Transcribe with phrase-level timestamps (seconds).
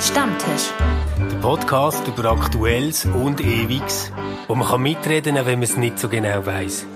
[0.00, 0.72] Stammtisch.
[1.18, 4.12] Der Podcast über Aktuelles und Ewiges,
[4.46, 6.86] wo man kann mitreden kann, wenn man es nicht so genau weiß.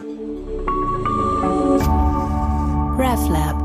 [2.97, 3.61] RefLab.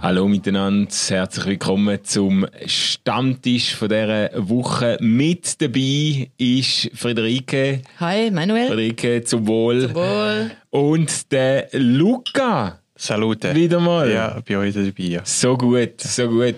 [0.00, 4.96] Hallo miteinander, herzlich willkommen zum Stammtisch von dieser Woche.
[5.00, 7.82] Mit dabei ist Friederike.
[7.98, 8.68] Hi, Manuel.
[8.68, 9.88] Friederike, zum Wohl.
[9.88, 10.50] Zum Wohl.
[10.70, 12.78] Und der Luca.
[13.00, 13.54] Salute.
[13.54, 14.10] Wieder mal.
[14.10, 15.20] Ja, bei euch dabei.
[15.22, 16.56] So gut, so gut.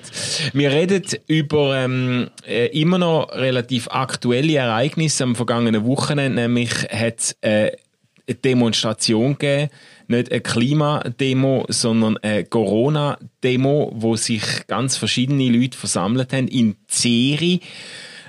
[0.54, 6.40] Wir reden über ähm, äh, immer noch relativ aktuelle Ereignisse am vergangenen Wochenende.
[6.40, 7.72] Nämlich hat es äh,
[8.26, 9.70] eine Demonstration gegeben,
[10.08, 17.60] nicht eine Klimademo, sondern eine Corona-Demo, wo sich ganz verschiedene Leute versammelt haben in Zeri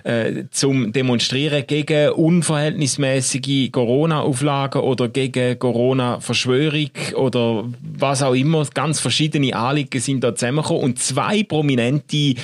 [0.04, 8.66] äh, zum Demonstrieren gegen unverhältnismäßige Corona-Auflagen oder gegen Corona-Verschwörung oder was auch immer.
[8.74, 12.36] Ganz verschiedene Anliegen sind da zusammengekommen und zwei prominente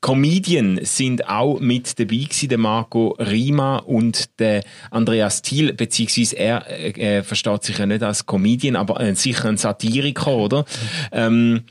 [0.00, 6.66] Comedians sind auch mit dabei gewesen, der Marco Rima und der Andreas Thiel, beziehungsweise er
[6.68, 10.64] äh, äh versteht sich ja nicht als Comedian, aber äh, sicher ein Satiriker, oder?
[11.12, 11.62] Ähm,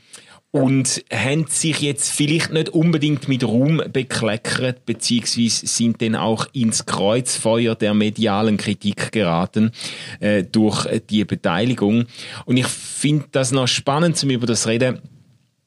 [0.52, 6.84] und haben sich jetzt vielleicht nicht unbedingt mit Ruhm bekleckert, beziehungsweise sind dann auch ins
[6.84, 9.72] Kreuzfeuer der medialen Kritik geraten
[10.20, 12.04] äh, durch die Beteiligung.
[12.44, 15.00] Und ich finde das noch spannend, zum über das reden,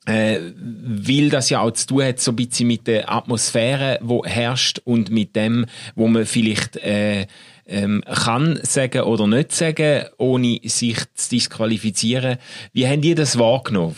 [0.05, 4.23] äh, weil das ja auch zu tun hat so ein bisschen mit der Atmosphäre, wo
[4.23, 7.25] herrscht und mit dem, wo man vielleicht äh,
[7.66, 12.38] ähm, kann sagen oder nicht sagen, ohne sich zu disqualifizieren.
[12.72, 13.95] Wie haben die das wahrgenommen?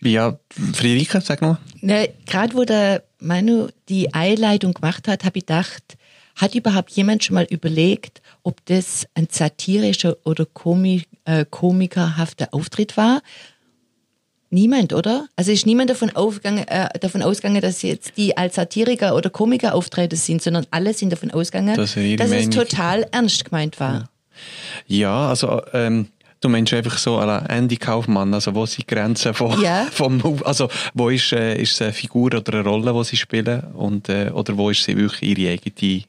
[0.00, 0.38] Ja,
[0.72, 1.58] Friederike, sag mal.
[1.80, 5.96] Ne, Gerade wo der Manu die Einleitung gemacht hat, habe ich gedacht,
[6.36, 12.96] hat überhaupt jemand schon mal überlegt, ob das ein satirischer oder komik, äh, komikerhafter Auftritt
[12.96, 13.22] war?
[14.50, 15.28] Niemand, oder?
[15.36, 19.74] Also ist niemand davon, aufgegangen, äh, davon ausgegangen, dass jetzt die als Satiriker oder Komiker
[19.74, 24.10] auftreten sind, sondern alle sind davon ausgegangen, Das dass ihre es total ernst gemeint war.
[24.86, 26.08] Ja, also ähm,
[26.42, 29.86] du meinst einfach so à la Andy Kaufmann, also wo sind die Grenzen von, Ja.
[29.92, 33.62] vom, also wo ist, äh, ist es eine Figur oder eine Rolle, die sie spielen
[33.74, 36.02] und, äh, oder wo ist sie wirklich ihre eigene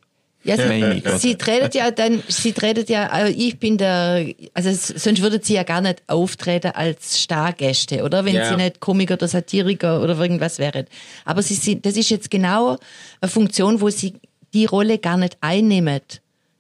[0.46, 1.18] Ja, sie, Meinung, oder?
[1.18, 5.54] sie tretet ja dann, sie tretet ja, also ich bin der, also sonst würden sie
[5.54, 8.26] ja gar nicht auftreten als Stargäste, oder?
[8.26, 8.50] Wenn Ja.
[8.50, 10.86] sie nicht Komiker oder Satiriker oder irgendwas wären.
[11.24, 12.78] Aber sie sind, das ist jetzt genau
[13.22, 14.16] eine Funktion, wo sie
[14.54, 16.02] die Rolle gar nicht einnehmen.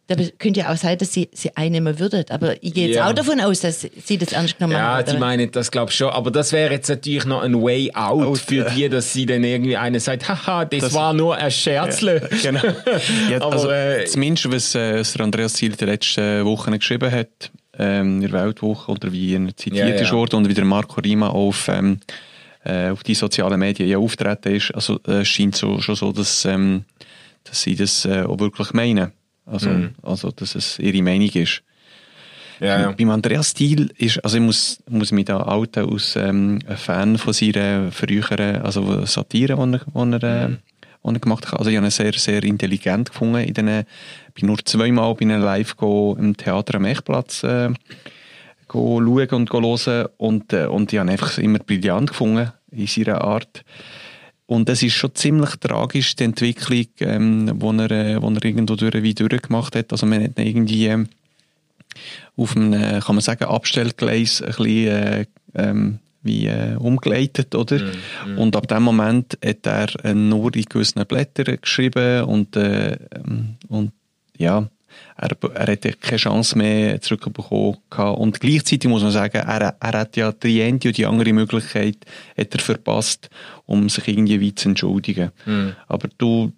[0.08, 2.26] Da könnte ja auch sein, dass sie sie einnehmen würden.
[2.30, 3.08] Aber ich gehe jetzt Ja.
[3.10, 5.10] auch davon aus, dass sie das ernst genommen Ja, haben.
[5.10, 6.10] die meinen das glaube ich schon.
[6.10, 8.76] Aber das wäre jetzt natürlich noch ein Way out Out, für äh.
[8.76, 12.28] die, dass sie dann irgendwie einer sagt, haha, das, Das- war nur ein Scherzle.
[12.42, 12.60] Genau.
[13.30, 17.10] Ja, Aber, also, äh, zumindest, was, äh, was Andreas Ziel in den letzten Wochen geschrieben
[17.10, 20.02] hat, ähm, in der Weltwoche, oder wie er zitiert Ja, ja.
[20.02, 22.02] ist worden, und wie der Marco Rima auf, ähm,
[22.66, 26.12] äh, auf die sozialen Medien ja auftreten ist, also äh, es scheint so, schon so,
[26.12, 26.84] dass, ähm,
[27.46, 29.14] dass sie das äh, auch wirklich meinen.
[29.46, 29.96] Also, Mhm.
[30.02, 31.64] also, dass es ihre Meinung ist.
[32.60, 32.92] Ja, ja.
[32.92, 37.18] Beim Andreas Thiel ist, also ich muss, muss mich da outen als ähm, ein Fan
[37.18, 40.50] von seiner früheren, also Satire, die er, die er, äh,
[41.04, 41.60] die er gemacht hat.
[41.60, 43.44] Also ich habe ihn sehr, sehr intelligent gefunden.
[43.44, 43.68] In den,
[44.28, 47.70] ich bin nur zweimal bei einem Live go, im Theater am Echtplatz äh,
[48.68, 52.52] go schauen und go hören und, äh, und ich habe ihn einfach immer brillant gefunden
[52.72, 53.66] in seiner Art.
[54.54, 58.76] Und es ist schon ziemlich tragisch, die Entwicklung, ähm, wo, er, äh, wo er irgendwo
[58.76, 59.92] durch, wie durchgemacht hat.
[59.92, 61.08] Also man hat ihn irgendwie ähm,
[62.38, 65.26] auf einem, äh, kann man sagen, Abstellgleis ein bisschen äh,
[65.56, 67.82] ähm, wie äh, umgeleitet, oder?
[68.38, 73.56] Und ab dem Moment hat er äh, nur in gewissen Blättern geschrieben und, äh, ähm,
[73.70, 73.92] und
[74.38, 74.70] ja,
[75.16, 78.18] er, er hat keine Chance mehr zurückbekommen gehabt.
[78.20, 81.98] und gleichzeitig muss man sagen, er, er hat ja die eine und die andere Möglichkeit
[82.38, 83.30] hat er verpasst,
[83.66, 85.32] um sich irgendwie weit zu entschuldigen.
[85.88, 86.52] Aber du,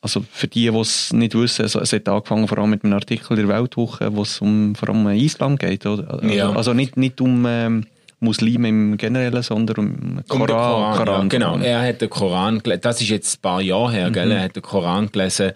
[0.00, 2.94] also für die, die es nicht wissen, also es hat angefangen vor allem mit einem
[2.94, 5.86] Artikel der Weltwoche, wo es um, vor allem um Islam geht.
[5.86, 6.10] Oder?
[6.14, 6.50] Also, Ja.
[6.52, 7.86] also nicht, nicht um ähm,
[8.20, 10.46] Muslime im Generellen, sondern um Um den Koran.
[10.48, 11.28] Koran, ja, Koran.
[11.28, 11.58] genau.
[11.58, 12.80] Er hat den Koran gelesen.
[12.82, 14.26] Das ist jetzt ein paar Jahre her, gell?
[14.26, 14.32] Mhm.
[14.32, 15.52] Er hat den Koran gelesen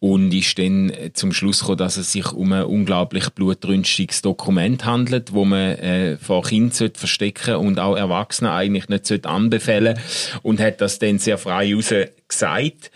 [0.00, 4.84] und ist dann äh, zum Schluss gekommen, dass es sich um ein unglaublich blutrünstiges Dokument
[4.86, 9.98] handelt, wo man äh, vor Kindern sollte verstecken und auch Erwachsenen eigentlich nicht sollte anbefehlen.
[10.42, 11.94] Und hat das dann sehr frei raus
[12.26, 12.90] gesagt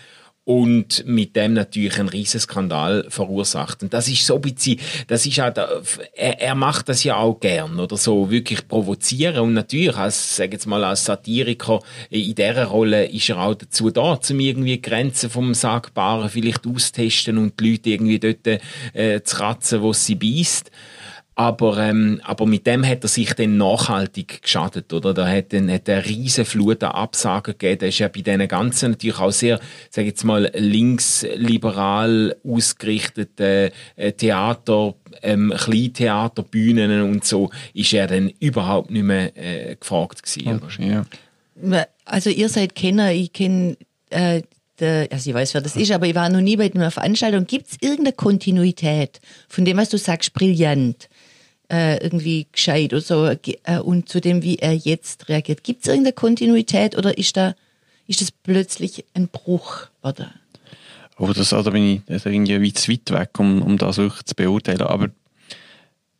[0.44, 3.82] und mit dem natürlich einen riesen Skandal verursacht.
[3.82, 5.82] Und das ist so ein bisschen, das ist der,
[6.12, 9.38] er, er macht das ja auch gern, oder so, wirklich provozieren.
[9.38, 11.80] Und natürlich, als, sag jetzt mal, als Satiriker,
[12.10, 17.38] in dieser Rolle ist er auch dazu da, um irgendwie Grenzen vom Sagbaren vielleicht austesten
[17.38, 18.60] und die Leute irgendwie dort,
[18.92, 20.70] äh, zu kratzen, wo sie beißt.
[21.36, 25.12] Aber, ähm, aber mit dem hat er sich dann nachhaltig geschadet, oder?
[25.12, 27.80] Da hat dann hat eine riesen Flut an Absagen gegeben.
[27.80, 29.58] Der ist ja bei diesen ganzen natürlich auch sehr,
[29.90, 38.06] sag ich jetzt mal, linksliberal ausgerichteten äh, Theater, ähm, Kleintheater, Bühnen und so, ist er
[38.06, 40.60] dann überhaupt nicht mehr äh, gefragt gewesen.
[40.60, 41.04] Oder?
[41.66, 41.86] Ja.
[42.04, 43.76] Also ihr seid Kenner, ich kenne
[44.10, 44.42] äh,
[44.80, 47.46] der, also ich weiß, wer das ist, aber ich war noch nie bei einer Veranstaltung.
[47.46, 51.08] Gibt es irgendeine Kontinuität von dem, was du sagst, brillant,
[51.70, 55.64] äh, irgendwie gescheit oder so, äh, und zu dem, wie er jetzt reagiert?
[55.64, 57.54] Gibt es irgendeine Kontinuität oder ist da
[58.06, 59.86] ist das plötzlich ein Bruch?
[60.02, 60.30] Oder?
[61.18, 64.34] Oh, das, da bin ich da irgendwie zu weit weg, um, um das wirklich zu
[64.34, 64.82] beurteilen.
[64.82, 65.08] Aber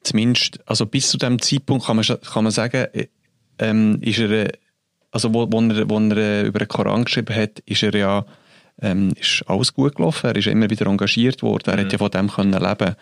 [0.03, 3.09] zumindest, also bis zu dem Zeitpunkt kann man, kann man sagen, äh,
[3.59, 4.53] ähm, ist er, äh,
[5.11, 8.25] also wo, wo, er, wo er äh, über den Koran geschrieben hat, ist er ja
[8.81, 10.27] ähm, ist alles gut gelaufen.
[10.27, 11.71] Er ist immer wieder engagiert worden.
[11.71, 11.81] Er mhm.
[11.83, 12.97] hat ja von dem können leben.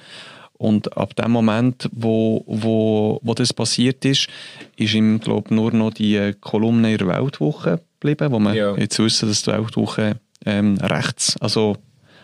[0.62, 4.28] Und ab dem Moment, wo, wo, wo das passiert ist,
[4.76, 8.76] ist ihm, glaube nur noch die Kolumne in der Weltwoche geblieben, wo man ja.
[8.76, 11.76] jetzt wissen, dass die Weltwoche ähm, rechts, also,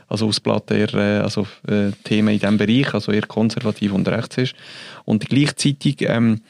[0.06, 4.38] also Ausblatt eher, äh, also äh, Themen in diesem Bereich, also eher konservativ und rechts
[4.38, 4.54] ist.
[5.04, 6.42] Und gleichzeitig, ähm,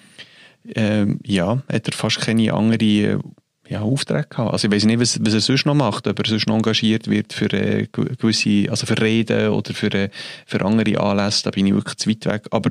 [0.75, 3.19] äh, ja, hat er fast keine andere
[3.69, 4.53] ja, Aufträge gehabt.
[4.53, 7.09] Also ich weiß nicht, was, was er sonst noch macht, ob er sonst noch engagiert
[7.09, 10.09] wird für äh, gewisse, also für Reden oder für, äh,
[10.47, 12.47] für andere Anlässe, da bin ich wirklich zu weit weg.
[12.51, 12.71] Aber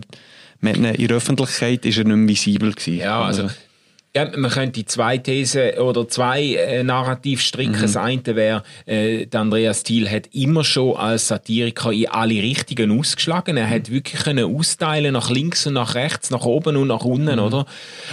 [0.61, 2.99] in der Öffentlichkeit ist er nicht mehr visibel gewesen.
[2.99, 3.49] Ja, also
[4.15, 7.77] ja, man könnte zwei Thesen oder zwei äh, Narrativ stricken.
[7.77, 7.81] Mhm.
[7.81, 13.57] Das eine wäre, äh, Andreas Thiel hat immer schon als Satiriker in alle Richtungen ausgeschlagen.
[13.57, 17.35] Er hat wirklich können austeilen nach links und nach rechts, nach oben und nach unten,
[17.35, 17.45] mhm.
[17.45, 17.65] oder?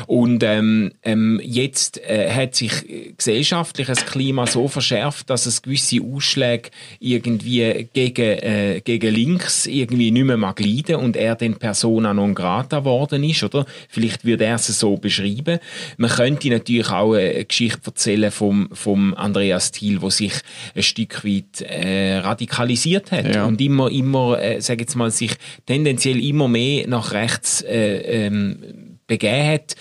[0.07, 6.71] Und ähm, ähm, jetzt äh, hat sich gesellschaftliches Klima so verschärft, dass es gewisse Ausschläge
[7.01, 12.35] irgendwie gegen, äh, gegen links irgendwie nicht mehr mag leiden und er den Persona non
[12.35, 13.65] grata geworden ist, oder?
[13.89, 15.61] Vielleicht würde er es so beschreiben.
[15.97, 20.33] Man könnte natürlich auch eine Geschichte erzählen vom, vom Andreas Thiel, wo sich
[20.75, 23.45] ein Stück weit äh, radikalisiert hat ja.
[23.45, 25.33] und immer, immer, äh, sag jetzt mal, sich
[25.67, 29.77] tendenziell immer mehr nach rechts äh, ähm, begeben hat.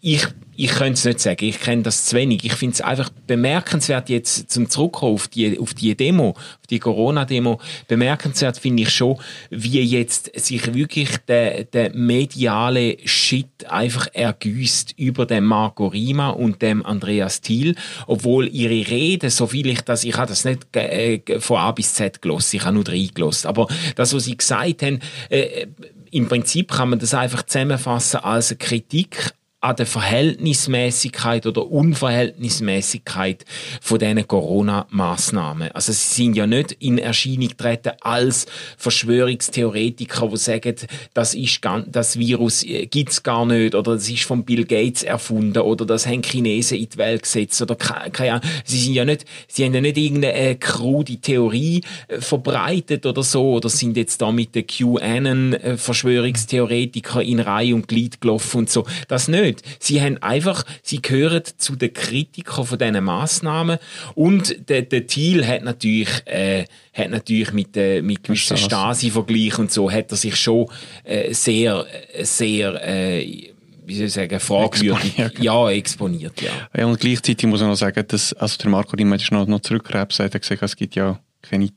[0.00, 0.26] Ich
[0.62, 2.44] ich könnte es nicht sagen, ich kenne das zu wenig.
[2.44, 6.78] Ich finde es einfach bemerkenswert jetzt zum Zurückkommen auf die, auf die Demo, auf die
[6.78, 9.18] Corona-Demo, bemerkenswert finde ich schon,
[9.50, 16.62] wie jetzt sich wirklich der, der mediale Shit einfach ergüßt über den Marco Rima und
[16.62, 17.74] dem Andreas Thiel,
[18.06, 21.94] obwohl ihre Rede, so viel ich das, ich habe das nicht äh, von A bis
[21.94, 23.66] Z gelost, ich habe nur drei gelost, aber
[23.96, 25.66] das, was sie gesagt haben, äh,
[26.12, 29.32] im Prinzip kann man das einfach zusammenfassen als eine Kritik
[29.62, 33.46] an der Verhältnismäßigkeit oder Unverhältnismäßigkeit
[33.80, 35.70] von diesen Corona-Massnahmen.
[35.70, 40.74] Also sie sind ja nicht in Erscheinung getreten als Verschwörungstheoretiker, die sagen,
[41.14, 45.60] das, ist, das Virus äh, gibt's gar nicht oder das ist von Bill Gates erfunden
[45.60, 48.44] oder das haben Chinesen in die Welt gesetzt oder keine Ahnung.
[48.64, 53.22] Sie sind ja nicht, sie haben ja nicht irgendeine äh, krude Theorie äh, verbreitet oder
[53.22, 58.84] so oder sind jetzt da mit den QAnon-Verschwörungstheoretiker in Reihe und Glied gelaufen und so.
[59.06, 59.82] Das nicht nicht.
[59.82, 63.78] Sie haben einfach, sie gehören zu den Kritikern von diesen Massnahmen
[64.14, 69.70] und der, der Thiel hat natürlich, äh, hat natürlich mit, äh, mit gewissen Stasi-Vergleich und
[69.70, 70.66] so, hat er sich schon
[71.04, 71.86] äh, sehr,
[72.22, 73.52] sehr, äh,
[73.84, 75.38] wie soll ich sagen, fragwürdig, exponiert.
[75.38, 76.50] ja, exponiert, ja.
[76.76, 76.86] ja.
[76.86, 80.20] Und gleichzeitig muss man noch sagen, dass, also der Marco Riemann ist noch, noch zurückgekrebs,
[80.20, 81.68] hat gesagt, es gibt ja keine,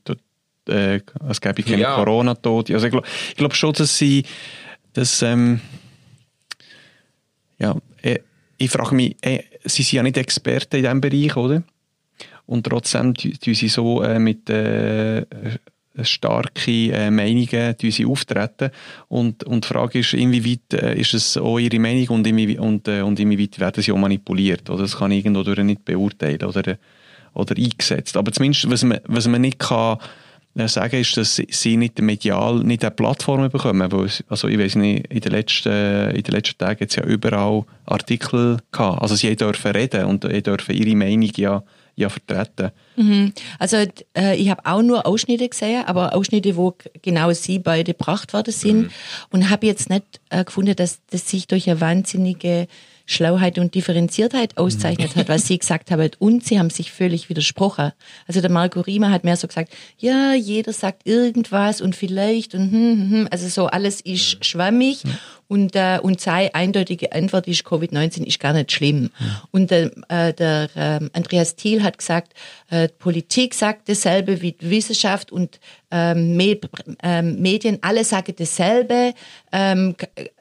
[0.68, 1.96] äh, es gäbe keine ja.
[1.96, 2.74] Corona-Tote.
[2.74, 3.06] Also ich glaube
[3.36, 4.24] glaub schon, dass sie,
[4.92, 5.60] dass, ähm,
[7.58, 8.18] ja, äh,
[8.58, 11.62] ich frage mich, äh, Sie sind ja nicht Experten in diesem Bereich, oder?
[12.46, 15.24] Und trotzdem tun Sie so äh, mit äh,
[16.02, 18.70] starke äh, Meinungen sie auftreten.
[19.08, 23.18] Und, und die Frage ist, inwieweit ist es auch Ihre Meinung und, inwieweit, und, und
[23.18, 24.68] inwieweit werden sie auch manipuliert?
[24.68, 26.76] Oder das kann ich irgendwo nicht beurteilen oder,
[27.32, 28.16] oder eingesetzt.
[28.16, 29.98] Aber zumindest, was man, was man nicht kann,
[30.66, 33.92] sagen, ist, dass sie nicht medial nicht eine Plattform bekommen.
[34.28, 37.64] Also ich weiß nicht, in den letzten, in den letzten Tagen hat es ja überall
[37.84, 39.02] Artikel gehabt.
[39.02, 41.62] Also sie dürfen reden und sie dürfen ihre Meinung ja,
[41.94, 42.70] ja vertreten.
[42.96, 43.32] Mhm.
[43.58, 43.76] Also
[44.16, 48.52] äh, ich habe auch nur Ausschnitte gesehen, aber Ausschnitte, wo genau sie beide gebracht worden
[48.52, 48.90] sind mhm.
[49.30, 52.66] und habe jetzt nicht äh, gefunden, dass das sich durch eine wahnsinnige
[53.06, 56.10] Schlauheit und Differenziertheit auszeichnet hat, was Sie gesagt haben.
[56.18, 57.92] Und Sie haben sich völlig widersprochen.
[58.26, 62.72] Also der Marco Riemer hat mehr so gesagt, ja, jeder sagt irgendwas und vielleicht und
[62.72, 63.28] hm, hm, hm.
[63.30, 65.04] also so alles ist schwammig.
[65.48, 69.10] Und, äh, und seine eindeutige Antwort ist, Covid-19 ist gar nicht schlimm.
[69.52, 72.32] Und äh, äh, der äh, Andreas Thiel hat gesagt,
[72.68, 75.60] äh, Politik sagt dasselbe wie Wissenschaft und
[75.92, 76.38] ähm,
[77.02, 79.14] ähm, Medien, alle sagen dasselbe,
[79.52, 79.94] ähm,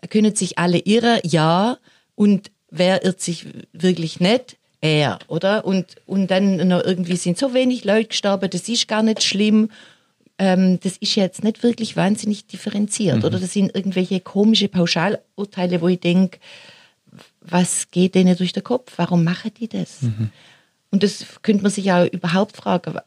[0.10, 1.78] können sich alle irren, ja.
[2.16, 4.58] Und wer irrt sich wirklich nicht?
[4.82, 5.66] Er, oder?
[5.66, 9.72] Und, und dann noch irgendwie sind so wenig Leute gestorben, das ist gar nicht schlimm.
[10.38, 13.40] Ähm, das ist jetzt nicht wirklich wahnsinnig differenziert, oder?
[13.40, 16.40] Das sind irgendwelche komische Pauschalurteile, wo ich denke,
[17.42, 18.94] was geht denen durch den Kopf?
[18.98, 20.00] Warum machen die das?
[20.92, 23.00] Und das könnte man sich ja überhaupt fragen.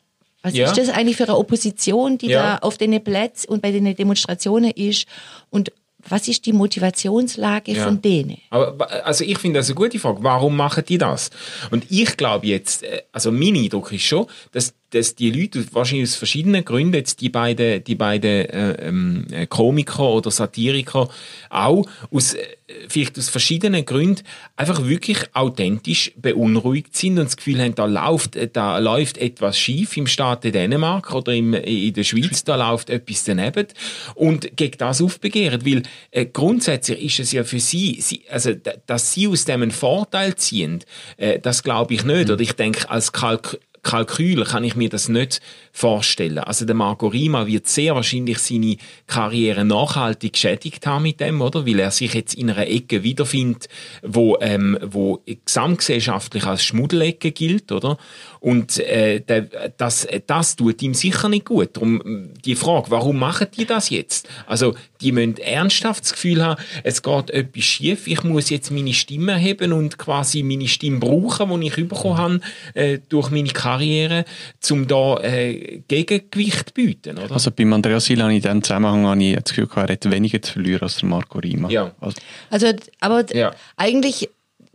[0.43, 0.67] Was Ja.
[0.71, 2.43] ist das eigentlich für eine Opposition, die Ja.
[2.43, 5.07] da auf den Plätzen und bei den Demonstrationen ist?
[5.51, 5.73] Und
[6.09, 7.85] was ist die Motivationslage Ja.
[7.85, 8.39] von denen?
[8.51, 10.23] Aber also ich finde das eine gute Frage.
[10.23, 11.31] Warum machen die das?
[11.71, 16.09] Und ich glaube jetzt, äh, also mein Eindruck ist schon, dass, dass die Leute wahrscheinlich
[16.09, 21.09] aus verschiedenen Gründen jetzt die beiden, die beiden äh, ähm, äh, Komiker oder Satiriker
[21.51, 22.47] auch aus äh,
[22.89, 24.23] vielleicht aus verschiedenen Gründen
[24.57, 29.59] einfach wirklich authentisch beunruhigt sind und das Gefühl haben, da läuft, äh, da läuft etwas
[29.59, 33.67] schief im Staat Dänemark oder im, in der Schweiz, da läuft etwas daneben
[34.15, 38.53] und gegen das aufbegehren, weil äh, grundsätzlich ist es ja für sie, sie also
[38.87, 40.81] dass sie aus dem einen Vorteil ziehen,
[41.17, 42.31] äh, das glaube ich nicht.
[42.31, 45.41] Oder ich denke, als Kalk Kalkül kann ich mir das nicht
[45.79, 46.39] vorstellen.
[46.39, 51.67] Also der Marco Rima wird sehr wahrscheinlich seine Karriere nachhaltig geschädigt haben mit dem, oder?
[51.67, 53.69] Weil er sich jetzt in einer Ecke wiederfindet,
[54.03, 57.97] wo, ähm, wo gesamtgesellschaftlich als Schmuddelecke gilt, oder?
[58.41, 59.43] Und äh, der,
[59.77, 61.77] das, das tut ihm sicher nicht gut.
[61.77, 64.29] Darum die Frage, warum machen die das jetzt?
[64.47, 68.95] Also die müssen ernsthaft das Gefühl haben, es geht etwas schief, ich muss jetzt meine
[68.95, 72.41] Stimme erheben und quasi meine Stimme brauchen, die ich bekommen habe
[72.75, 74.25] äh, durch meine Karriere,
[74.71, 77.33] um da äh, Gegengewicht bieten, oder?
[77.33, 79.93] Also beim Andreas Sil habe ich in diesem Zusammenhang habe ich das Gefühl, gehabt, er
[79.95, 81.69] hat weniger zu verlieren als der Marco Rima.
[81.71, 81.93] Ja.
[82.01, 82.21] Also,
[82.51, 83.55] Also, aber Ja.
[83.77, 84.29] eigentlich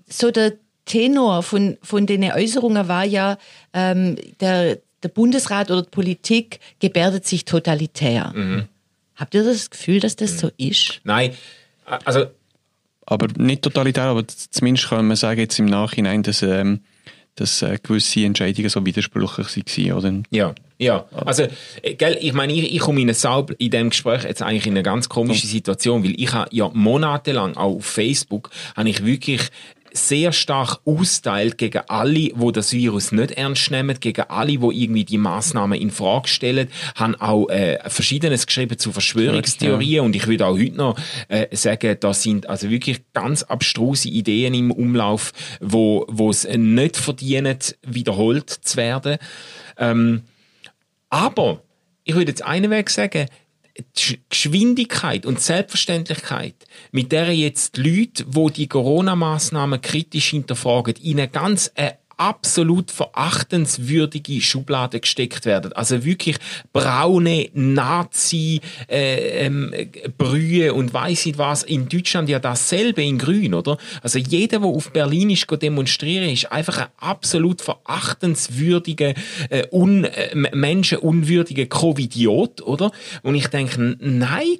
[0.07, 0.53] so der
[0.85, 3.38] Tenor von, von den Äußerungen war ja,
[3.73, 8.31] ähm, der, der Bundesrat oder die Politik gebärdet sich totalitär.
[8.35, 8.63] Mhm.
[9.15, 11.00] Habt ihr das Gefühl, dass das so ist?
[11.03, 11.33] Nein,
[11.85, 12.25] also
[13.05, 16.81] aber nicht totalitär, aber zumindest kann man sagen jetzt im Nachhinein, dass, ähm,
[17.35, 19.97] dass äh, gewisse Entscheidungen so widersprüchlich waren.
[19.97, 20.23] Oder?
[20.29, 21.05] Ja, ja.
[21.25, 21.47] Also,
[21.81, 23.07] äh, gell, ich meine, ich, ich komme in
[23.57, 27.55] in dem Gespräch jetzt eigentlich in eine ganz komische Situation, weil ich habe ja monatelang
[27.55, 29.41] auch auf Facebook habe ich wirklich
[29.93, 35.05] sehr stark austeilt gegen alle, die das Virus nicht ernst nehmen, gegen alle, die irgendwie
[35.05, 40.03] die Maßnahmen in Frage stellen, haben auch äh, Verschiedenes geschrieben zu Verschwörungstheorien.
[40.03, 44.53] Und ich würde auch heute noch äh, sagen, da sind also wirklich ganz abstruse Ideen
[44.53, 45.31] im Umlauf,
[45.62, 49.17] wo wo es nicht verdienen, wiederholt zu werden.
[49.77, 50.23] Ähm,
[51.09, 51.62] aber
[52.03, 53.27] ich würde jetzt einen Weg sagen,
[53.77, 56.55] die Sch- Geschwindigkeit und Selbstverständlichkeit,
[56.91, 64.41] mit der jetzt die Leute, die die Corona-Maßnahmen kritisch hinterfragen, ihnen ganz eine absolut verachtenswürdige
[64.41, 65.74] Schublade gesteckt werden.
[65.74, 66.38] Also wirklich
[66.72, 69.74] braune Nazi äh, ähm,
[70.17, 71.63] Brühe und weiß nicht was.
[71.63, 73.77] In Deutschland ja dasselbe in Grün, oder?
[74.01, 79.13] Also jeder, der auf Berlin ist demonstrieren, ist einfach ein absolut verachtenswürdiger,
[79.50, 82.91] äh, un, äh, menschenunwürdiger Covidiot, oder?
[83.22, 84.58] Und ich denke, nein,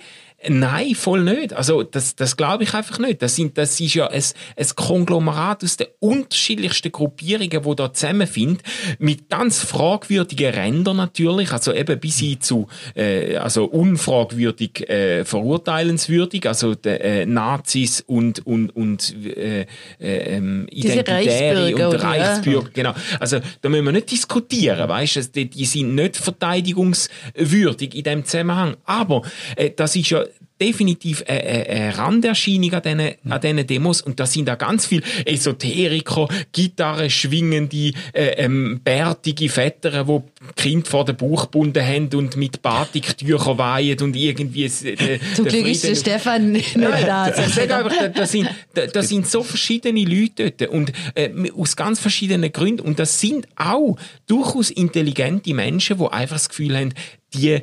[0.50, 1.54] Nein, voll nicht.
[1.54, 3.22] Also das, das glaube ich einfach nicht.
[3.22, 4.24] Das, sind, das ist ja ein,
[4.58, 8.60] ein Konglomerat aus den unterschiedlichsten Gruppierungen, die da zusammenfinden,
[9.00, 16.48] mit ganz fragwürdigen Rändern natürlich, also eben bis hin zu äh, also unfragwürdig äh, verurteilenswürdig,
[16.48, 19.66] also de, äh, Nazis und und und äh, äh,
[20.00, 21.96] ähm, Identitäre Reichsbürger, und?
[21.96, 22.94] Reichsbürger, genau.
[23.20, 25.16] Also da müssen wir nicht diskutieren, weißt?
[25.16, 25.22] du?
[25.24, 28.76] Die, die sind nicht verteidigungswürdig in dem Zusammenhang.
[28.86, 29.22] Aber
[29.56, 30.24] äh, das ist ja
[30.62, 34.02] definitiv eine, eine- Randerscheinung an diesen, an diesen Demos.
[34.02, 40.88] Und da sind da ganz viele Esoteriker, Gitarre schwingende, äh, ähm, bärtige Väter, die Kind
[40.88, 45.84] vor den Bauch gebunden haben und mit Batiktüchern weihen und irgendwie äh, Zum Glück ist
[45.84, 47.24] der Stefan nicht da.
[47.24, 50.72] einfach, da, da, sind, da, da sind so verschiedene Leute dort.
[50.72, 52.82] Und äh, aus ganz verschiedenen Gründen.
[52.82, 53.98] Und das sind auch
[54.28, 56.94] durchaus intelligente Menschen, die einfach das Gefühl haben,
[57.34, 57.60] die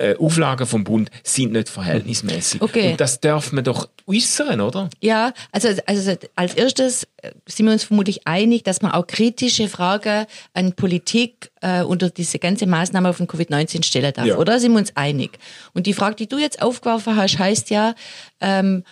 [0.00, 2.62] äh, Auflagen vom Bund sind nicht verhältnismäßig.
[2.62, 2.92] Okay.
[2.92, 4.88] Und das darf man doch äußern, oder?
[5.00, 9.68] Ja, also, also als erstes äh, sind wir uns vermutlich einig, dass man auch kritische
[9.68, 14.36] Fragen an Politik äh, unter diese ganze Maßnahme von Covid-19 stellen darf, Ja.
[14.38, 14.58] oder?
[14.58, 15.38] Sind wir uns einig?
[15.74, 17.94] Und die Frage, die du jetzt aufgeworfen hast, heißt ja,
[18.40, 18.84] ähm,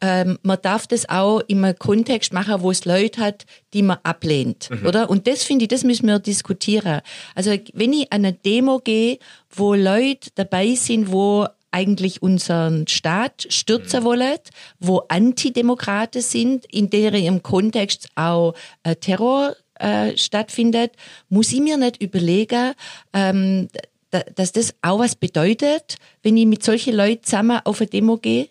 [0.00, 3.98] ähm, man darf das auch in einem Kontext machen, wo es Leute hat, die man
[4.02, 5.10] ablehnt, oder?
[5.10, 7.00] Und das finde ich, das müssen wir diskutieren.
[7.34, 9.18] Also wenn ich an eine Demo gehe,
[9.50, 14.38] wo Leute dabei sind, wo eigentlich unseren Staat stürzen wollen,
[14.78, 20.92] wo Antidemokraten sind, in deren Kontext auch äh, Terror äh, stattfindet,
[21.28, 22.72] muss ich mir nicht überlegen,
[23.12, 23.68] ähm,
[24.10, 28.16] da, dass das auch was bedeutet, wenn ich mit solchen Leuten zusammen auf eine Demo
[28.16, 28.48] gehe.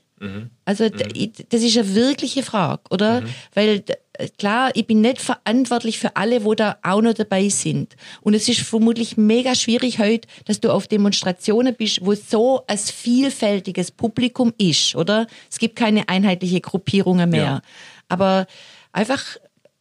[0.65, 3.21] Also d- das ist eine wirkliche Frage, oder?
[3.53, 3.93] Weil d-
[4.39, 7.95] klar, ich bin nicht verantwortlich für alle, wo da auch noch dabei sind.
[8.21, 12.77] Und es ist vermutlich mega schwierig heute, dass du auf Demonstrationen bist, wo so ein
[12.77, 15.27] vielfältiges Publikum ist, oder?
[15.51, 17.43] Es gibt keine einheitliche Gruppierungen mehr.
[17.43, 17.61] Ja.
[18.09, 18.47] Aber
[18.91, 19.23] einfach,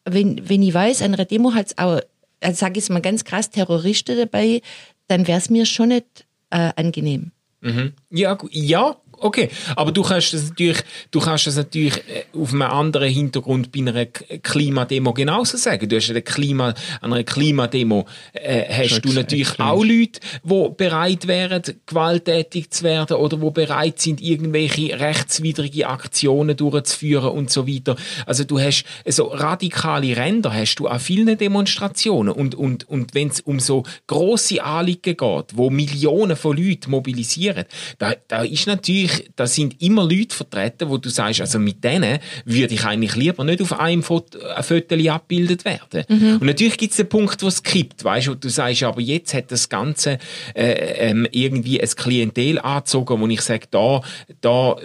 [0.05, 2.01] wenn, wenn ich weiß, an einer Demo hat es auch,
[2.41, 4.61] also sage ich es mal ganz krass, Terroristen dabei,
[5.09, 7.33] dann wäre es mir schon nicht äh, angenehm.
[8.11, 9.49] Ja, gu- ja, okay.
[9.75, 13.81] Aber du kannst das natürlich, du kannst das natürlich äh, auf einem anderen Hintergrund bei
[13.81, 15.89] einer Klimademo genauso sagen.
[15.89, 19.67] Du hast eine Klima, an einer Klimademo äh, hast Schon du natürlich extrem.
[19.67, 26.57] auch Leute, die bereit wären, gewalttätig zu werden oder die bereit sind, irgendwelche rechtswidrige Aktionen
[26.57, 27.97] durchzuführen und so weiter.
[28.27, 33.29] Also du hast so radikale Ränder hast du an vielen Demonstrationen und, und, und wenn
[33.29, 37.65] es um so grosse Anliegen geht, wo Millionen von Leuten mobilisieren,
[37.99, 39.06] da, da ist natürlich,
[39.37, 43.45] da sind immer Leute vertreten, wo du sagst, also mit denen würde ich eigentlich lieber
[43.45, 46.05] nicht auf einem Foto, ein Foto abgebildet werden.
[46.41, 49.01] Und natürlich gibt es den Punkt, wo es kippt, weißt du, wo du sagst, aber
[49.01, 50.19] jetzt hat das Ganze
[50.55, 54.01] äh, ähm, irgendwie ein Klientel angezogen, wo ich sage, da,
[54.41, 54.77] da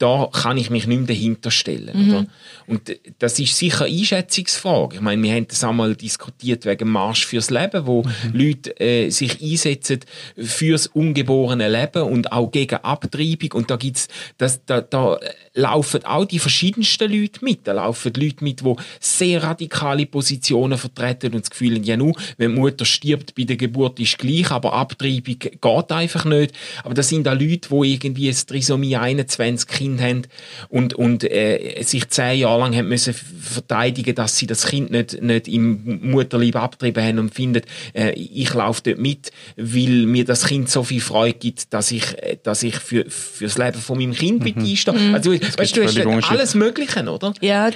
[0.00, 2.08] da kann ich mich nicht mehr dahinter stellen.
[2.08, 2.26] Oder?
[2.66, 4.96] Und das ist sicher eine Einschätzungsfrage.
[4.96, 9.42] Ich meine, wir haben das einmal diskutiert wegen Marsch fürs Leben, wo Leute äh, sich
[9.42, 10.00] einsetzen
[10.38, 13.52] fürs ungeborene Leben und auch gegen Abtreibung.
[13.52, 15.18] Und da gibt's, das, da, da
[15.52, 17.60] laufen auch die verschiedensten Leute mit.
[17.64, 22.14] Da laufen Leute mit, die sehr radikale Positionen vertreten und das Gefühl haben, ja nur,
[22.38, 26.54] wenn die Mutter stirbt bei der Geburt ist gleich, aber Abtreibung geht einfach nicht.
[26.84, 30.22] Aber das sind auch Leute, die irgendwie ein Trisomie 21 Kind haben
[30.68, 35.20] und, und äh, sich zehn Jahre lang haben müssen verteidigen, dass sie das Kind nicht,
[35.22, 37.62] nicht im Mutterleib abgetrieben haben und finden,
[37.94, 42.16] äh, ich laufe dort mit, weil mir das Kind so viel Freude gibt, dass ich,
[42.18, 44.64] äh, dass ich für, für das Leben von meinem Kind mhm.
[44.64, 45.14] einstehe.
[45.14, 47.34] Also, weißt, du, hast alles Mögliche, oder?
[47.40, 47.70] Ja,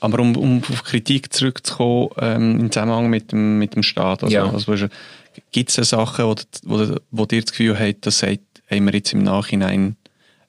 [0.00, 4.34] Aber um, um auf Kritik zurückzukommen, ähm, im Zusammenhang mit dem, mit dem Staat, also,
[4.34, 4.50] Ja.
[4.50, 4.74] also,
[5.52, 9.12] gibt es Sachen, wo, wo, wo dir das Gefühl hat, das sagt, haben wir jetzt
[9.12, 9.96] im Nachhinein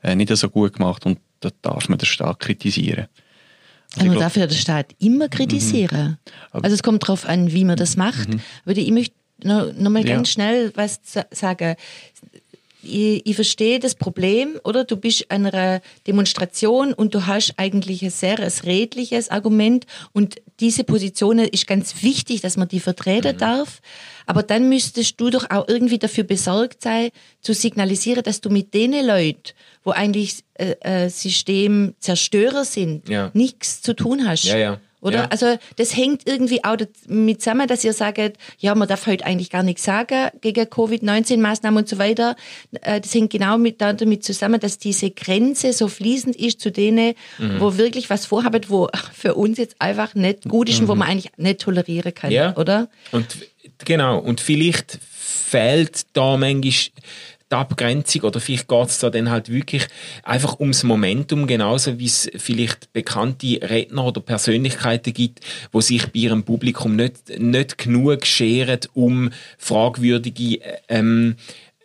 [0.03, 3.07] äh, nicht so gut gemacht und da darf man den Staat kritisieren.
[3.93, 6.17] Also man glaub- darf ja den Staat immer kritisieren.
[6.51, 8.29] Also es kommt darauf an, wie man das macht.
[8.65, 10.15] Aber ich möchte noch, noch mal Ja.
[10.15, 11.75] ganz schnell was sa- sagen.
[12.83, 14.85] Ich, ich verstehe das Problem, oder?
[14.85, 20.41] Du bist an einer Demonstration und du hast eigentlich ein sehr ein redliches Argument und
[20.61, 23.81] diese Position ist ganz wichtig, dass man die vertreten darf.
[24.27, 27.09] Aber dann müsstest du doch auch irgendwie dafür besorgt sein,
[27.41, 29.51] zu signalisieren, dass du mit den Leuten,
[29.83, 33.31] wo eigentlich äh, äh, Systemzerstörer sind, Ja.
[33.33, 34.45] nichts zu tun hast.
[34.45, 34.79] Ja, ja.
[35.01, 35.17] Oder?
[35.23, 35.27] Ja.
[35.29, 39.49] Also das hängt irgendwie auch mit zusammen, dass ihr sagt, ja, man darf heute eigentlich
[39.49, 42.35] gar nichts sagen gegen Covid-19-Maßnahmen und so weiter.
[42.81, 47.15] Äh, Das hängt genau mit, damit zusammen, dass diese Grenze so fließend ist zu denen,
[47.39, 47.59] Mhm.
[47.59, 51.07] wo wirklich was vorhaben, wo für uns jetzt einfach nicht gut ist und wo man
[51.09, 52.35] eigentlich nicht tolerieren kann, Mhm.
[52.35, 52.55] Ja.
[52.57, 52.87] oder?
[53.11, 53.25] Und
[53.83, 56.73] genau, und vielleicht fehlt da manchmal
[57.51, 59.87] die Abgrenzung oder vielleicht geht es da dann halt wirklich
[60.23, 66.19] einfach ums Momentum, genauso wie es vielleicht bekannte Redner oder Persönlichkeiten gibt, wo sich bei
[66.19, 71.35] ihrem Publikum nicht, nicht genug scheren, um fragwürdige ähm,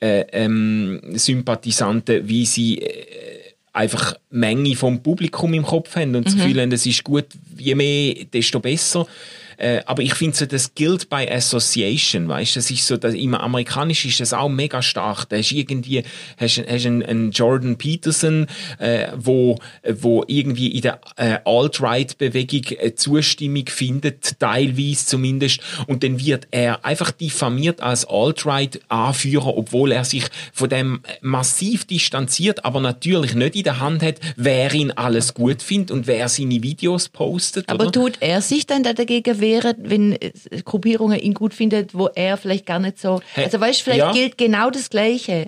[0.00, 6.36] äh, ähm, Sympathisanten, wie sie äh, einfach Menge vom Publikum im Kopf haben und das
[6.36, 7.26] Gefühl haben, es ist gut,
[7.58, 9.06] je mehr, desto besser.
[9.56, 13.34] Äh, aber ich finde so, das Guilt by Association, weißt, das ist so, das, im
[13.34, 15.28] Amerikanisch ist das auch mega stark.
[15.28, 16.02] Da hast irgendwie,
[16.36, 18.46] hast, hast einen, einen Jordan Peterson,
[18.78, 26.20] äh, wo, wo irgendwie in der äh, Alt-Right-Bewegung äh, Zustimmung findet, teilweise zumindest, und dann
[26.24, 33.34] wird er einfach diffamiert als Alt-Right-Anführer, obwohl er sich von dem massiv distanziert, aber natürlich
[33.34, 37.68] nicht in der Hand hat, wer ihn alles gut findet und wer seine Videos postet.
[37.68, 37.92] Aber oder?
[37.92, 40.32] tut er sich dann da dagegen wehren, wenn äh,
[40.64, 43.20] Gruppierungen ihn gut findet, wo er vielleicht gar nicht so.
[43.36, 44.12] Also weißt, vielleicht Ja.
[44.12, 45.46] gilt genau das Gleiche.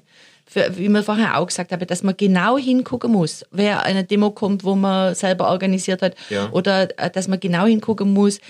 [0.51, 4.31] Für, wie wir vorher auch gesagt haben, dass man genau hingucken muss, wer eine Demo
[4.31, 6.49] kommt, wo man selber organisiert hat, Ja.
[6.53, 8.41] oder äh, dass man genau hingucken muss,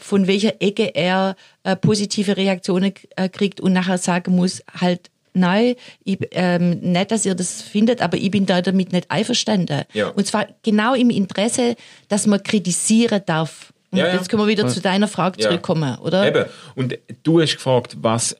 [0.00, 5.76] von welcher Ecke er äh, positive Reaktionen äh, kriegt und nachher sagen muss, halt, nein,
[6.04, 9.84] ich, ähm, nicht, dass ihr das findet, aber ich bin da damit nicht einverstanden.
[9.94, 10.08] Ja.
[10.08, 11.76] Und zwar genau im Interesse,
[12.08, 13.72] dass man kritisieren darf.
[13.90, 14.14] Und Ja, ja.
[14.14, 16.26] jetzt können wir wieder zu deiner Frage zurückkommen, oder?
[16.26, 16.44] Eben.
[16.74, 18.32] Und du hast gefragt, was,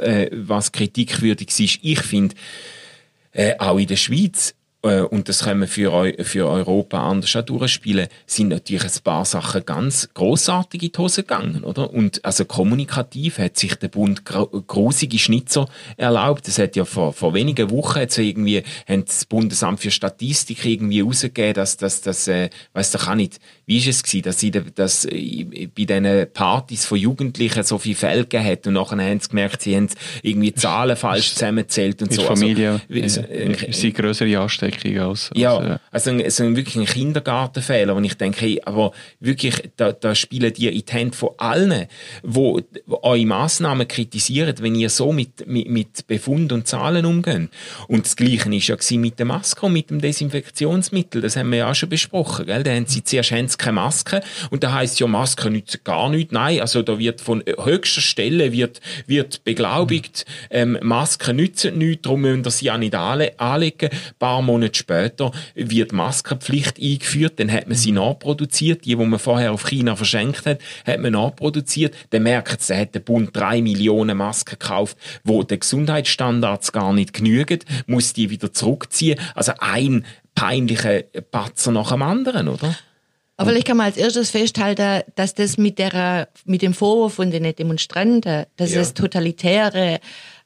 [0.00, 1.78] äh, was kritikwürdig ist.
[1.82, 2.34] Ich finde,
[3.32, 7.42] äh, auch in der Schweiz, und das können wir für, Eu für Europa anders auch
[7.42, 11.92] durchspielen, sind natürlich ein paar Sachen ganz grossartig in die Hose gegangen, oder?
[11.92, 16.48] Und also kommunikativ hat sich der Bund grusige Schnitzer erlaubt.
[16.48, 21.00] Das hat ja vor, vor wenigen Wochen jetzt irgendwie, haben das Bundesamt für Statistik irgendwie
[21.00, 24.50] rausgegeben, dass, dass, dass äh, weiss doch auch nicht, wie ist es gewesen, dass, sie,
[24.50, 29.28] dass äh, bei diesen Partys von Jugendlichen so viele Fälle hat und nachher haben sie
[29.28, 29.88] gemerkt, sie haben
[30.22, 32.22] irgendwie Zahlen falsch zusammengezählt und so.
[32.22, 33.94] der Familie Also, äh, äh, äh, sind
[34.70, 38.40] Ansteckungen als, ja, als äh, also ein, so ein wirklich ein Kindergartenfehler, wo ich denke,
[38.40, 41.86] hey, aber wirklich, da, da spielen die in die Hände von allen,
[42.22, 47.48] wo, wo eure Massnahmen kritisieren, wenn ihr so mit, mit, mit Befund und Zahlen umgeht.
[47.88, 51.58] Und das Gleiche ist ja mit der Maske und mit dem Desinfektionsmittel, das haben wir
[51.58, 52.62] ja auch schon besprochen, gell?
[52.62, 56.08] Da haben sie zuerst haben sie keine Maske und da heisst ja, Maske nützen gar
[56.08, 56.32] nichts.
[56.32, 62.22] Nein, also da wird von höchster Stelle wird, wird beglaubigt, ähm, Masken nützen nichts, darum
[62.22, 63.90] müssen wir sie auch nicht anle anlegen.
[63.90, 69.18] Ein paar Monate später wird Maskenpflicht eingeführt, dann hat man sie nachproduziert, die, die man
[69.18, 73.62] vorher auf China verschenkt hat, hat man nachproduziert, dann merkt da hat der Bund drei
[73.62, 79.18] Millionen Masken gekauft, wo den Gesundheitsstandards gar nicht genügen, muss die wieder zurückziehen.
[79.34, 82.74] Also ein peinlicher Patzer nach dem anderen, oder?
[83.36, 87.30] Aber vielleicht kann man als erstes festhalten, dass das mit, der, mit dem Vorwurf von
[87.30, 88.82] den Demonstranten, dass Ja.
[88.82, 89.98] es totalitäre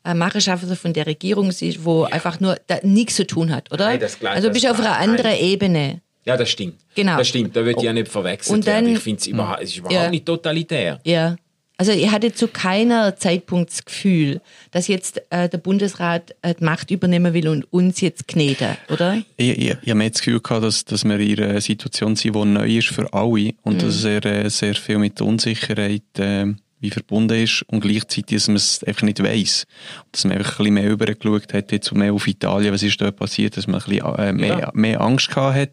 [0.05, 3.87] äh, Machenschaften von der Regierung ist, wo einfach nur da, nichts zu tun hat, oder?
[3.87, 5.35] Nein, das gleich- also du bist das auf einer anderen.
[5.39, 6.01] Ebene.
[6.27, 6.77] Ja, das stimmt.
[6.95, 7.19] Genau.
[7.19, 8.97] Das stimmt, da wird ja nicht verwechselt Und dann- werden.
[8.97, 10.11] Ich finde es überhaupt, es ist überhaupt Ja.
[10.11, 11.01] nicht totalitär.
[11.05, 11.37] Ja.
[11.77, 14.41] Also ich hatte zu keiner Zeitpunkt das Gefühl,
[14.71, 19.21] dass jetzt äh, der Bundesrat äh, die Macht übernehmen will und uns jetzt kneten, oder?
[19.37, 22.37] Ich, ich, ich habe mehr das Gefühl gehabt, dass, dass wir in einer Situation sind,
[22.37, 26.03] die neu ist für alle und dass es sehr, äh, sehr viel mit der Unsicherheit
[26.19, 26.47] äh,
[26.85, 29.67] wie verbunden ist und gleichzeitig, dass man es einfach nicht weiss.
[30.13, 33.17] Dass man einfach ein bisschen mehr übergeschaut hat, jetzt mehr auf Italien, was ist dort
[33.17, 34.71] passiert, dass man ein bisschen äh, mehr, Ja.
[34.75, 35.71] mehr Angst gehabt hat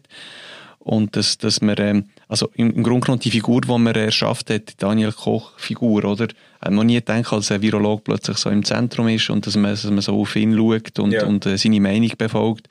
[0.78, 4.50] und dass, dass man, ähm, also im, im Grunde genommen die Figur, die man erschafft
[4.50, 6.28] hat, die Daniel Koch-Figur, oder?
[6.60, 9.72] Hat man nie gedacht, als ein Virolog plötzlich so im Zentrum ist und dass man,
[9.72, 11.26] dass man so auf ihn schaut und, Ja.
[11.26, 12.68] und äh, seine Meinung befolgt.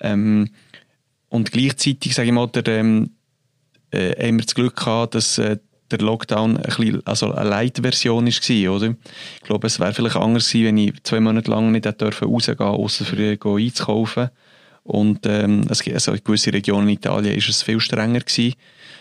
[0.00, 0.50] Ähm,
[1.28, 3.10] und gleichzeitig, sage ich mal, der, ähm,
[3.90, 5.56] äh, haben wir das Glück gehabt, dass äh,
[5.90, 8.94] der Lockdown ein bisschen, also eine Light-Version war, oder?
[9.36, 12.56] Ich glaube, es wäre vielleicht anders gewesen, wenn ich zwei Monate lang nicht hätte rausgehen
[12.56, 14.30] durfte, außer für einzukaufen.
[14.82, 18.54] Und ähm, es, gibt- also in gewissen Regionen in Italien ist es viel strenger gewesen.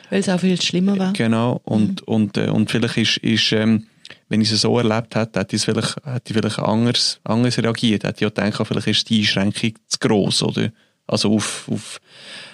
[0.09, 1.13] Weil es auch viel schlimmer war.
[1.13, 1.59] Genau.
[1.65, 3.87] Und, und, äh, und vielleicht ist, ist ähm,
[4.29, 7.57] wenn ich es so erlebt hätte, hätte ich es vielleicht, hätte ich vielleicht anders, anders
[7.57, 8.03] reagiert.
[8.03, 10.71] Hätte ich auch gedacht, vielleicht ist die Einschränkung zu gross, oder?
[11.07, 11.99] Also auf, auf,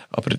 [0.09, 0.35] aber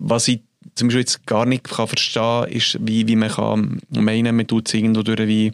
[0.00, 0.40] was ich
[0.78, 4.68] zum Beispiel jetzt gar nicht kann verstehen ist, wie, wie man kann meinen, man tut
[4.68, 5.52] es irgendwo durch wie,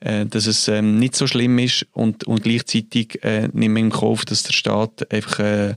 [0.00, 3.90] äh, dass es ähm, nicht so schlimm ist und, und gleichzeitig äh, nimmt man in
[3.90, 5.74] Kauf, dass der Staat einfach äh,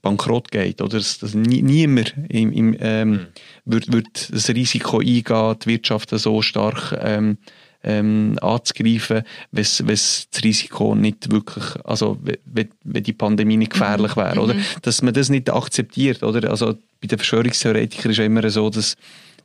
[0.00, 0.80] bankrott geht.
[0.80, 3.26] Oder dass, dass nie, niemand im, im, ähm,
[3.66, 7.38] wird, wird das Risiko eingehen, die Wirtschaft so stark ähm,
[7.84, 14.40] ähm, anzugreifen, wenn das Risiko nicht wirklich, also wenn, wenn die Pandemie nicht gefährlich wäre,
[14.40, 14.54] oder?
[14.82, 16.48] Dass man das nicht akzeptiert, oder?
[16.50, 18.96] Also bei den Verschwörungstheoretikern ist ja immer so, dass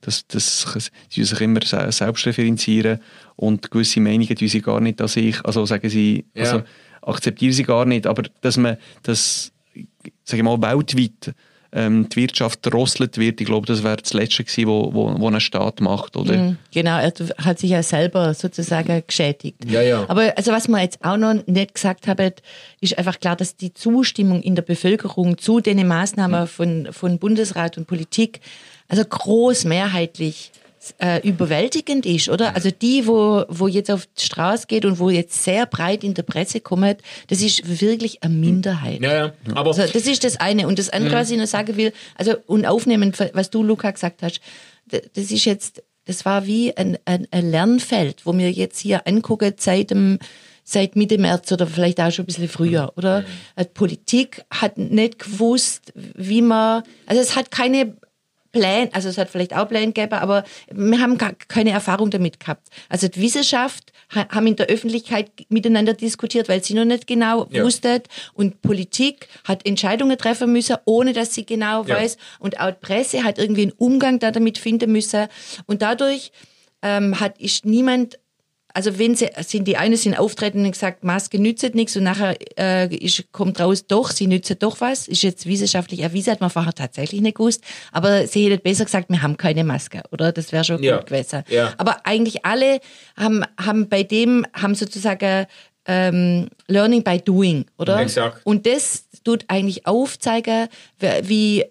[0.02, 3.00] dass, dass sie sich immer se- selbst referenzieren
[3.36, 6.44] und gewisse Meinungen die sie gar nicht an sich, also sagen sie, Ja.
[6.44, 6.64] also
[7.02, 9.52] akzeptieren sie gar nicht, aber dass man das,
[10.24, 11.34] sage ich mal, weltweit
[11.72, 15.30] ähm, die Wirtschaft drosselt wird, ich glaube, das wäre das Letzte gewesen, wo, wo, wo
[15.30, 16.38] ein Staat macht, oder?
[16.38, 19.58] Mhm, Genau, er hat sich ja selber sozusagen geschädigt.
[19.70, 20.06] Ja, ja.
[20.08, 22.32] Aber also was wir jetzt auch noch nicht gesagt haben,
[22.82, 27.78] ist einfach klar, dass die Zustimmung in der Bevölkerung zu den Maßnahmen von, von Bundesrat
[27.78, 28.42] und Politik
[28.88, 30.52] also großmehrheitlich
[31.00, 32.56] äh, überwältigend ist, oder?
[32.56, 36.14] Also die, wo, wo jetzt auf die Straße geht und wo jetzt sehr breit in
[36.14, 36.98] der Presse kommt,
[37.28, 39.02] das ist wirklich eine Minderheit.
[39.02, 39.34] Ja, ja.
[39.56, 40.68] Aber Also das ist das eine.
[40.68, 44.22] Und das andere, was ich noch sagen will, also und aufnehmen, was du, Luca, gesagt
[44.22, 44.42] hast,
[44.86, 49.54] das ist jetzt, das war wie ein, ein, ein Lernfeld, wo wir jetzt hier angucken
[49.58, 50.20] seit dem
[50.70, 53.24] seit Mitte März oder vielleicht auch schon ein bisschen früher, oder?
[53.58, 57.96] Die Politik hat nicht gewusst, wie man, also es hat keine
[58.52, 62.40] Pläne, also es hat vielleicht auch Pläne gegeben, aber wir haben gar keine Erfahrung damit
[62.40, 62.68] gehabt.
[62.90, 67.48] Also die Wissenschaft ha- haben in der Öffentlichkeit miteinander diskutiert, weil sie noch nicht genau
[67.52, 67.64] Ja.
[67.64, 68.02] wussten
[68.34, 71.96] und Politik hat Entscheidungen treffen müssen, ohne dass sie genau Ja.
[71.96, 75.28] weiß und auch die Presse hat irgendwie einen Umgang da damit finden müssen
[75.66, 76.32] und dadurch
[76.84, 78.20] ähm, hat ist niemand
[78.78, 82.36] also wenn sie sind die eine sind auftreten und gesagt Maske nützt nichts und nachher
[82.60, 86.52] äh, ist, kommt raus doch sie nützt doch was ist jetzt wissenschaftlich erwiesen hat man
[86.52, 90.52] vorher tatsächlich nicht gewusst aber sie hätte besser gesagt wir haben keine Maske oder das
[90.52, 90.98] wäre schon Ja.
[90.98, 91.74] gut gewesen Ja.
[91.80, 92.80] aber eigentlich alle
[93.18, 95.48] haben haben bei dem haben sozusagen
[95.90, 98.02] ähm, Learning by Doing, oder?
[98.02, 98.42] Exakt.
[98.46, 100.68] Und das tut eigentlich aufzeigen,
[101.24, 101.64] wie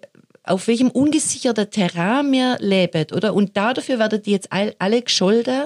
[0.43, 3.33] auf welchem ungesicherten Terrain wir leben, oder?
[3.35, 5.65] Und dafür werden die jetzt all, alle gescholten.